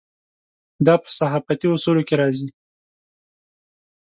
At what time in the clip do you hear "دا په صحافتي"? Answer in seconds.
0.85-1.67